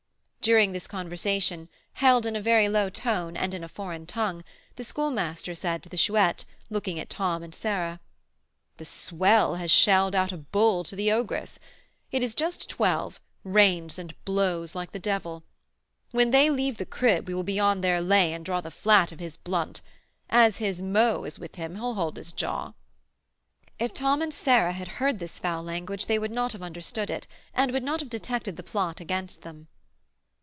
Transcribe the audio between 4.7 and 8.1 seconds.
the Schoolmaster said to the Chouette, looking at Tom and Sarah,